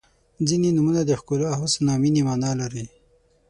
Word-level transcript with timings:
•ځینې 0.47 0.69
نومونه 0.75 1.01
د 1.05 1.11
ښکلا، 1.19 1.51
حسن 1.59 1.85
او 1.93 1.97
مینې 2.01 2.21
معنا 2.27 2.51
لري. 2.61 2.85